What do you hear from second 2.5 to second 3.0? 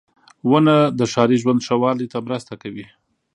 کوي.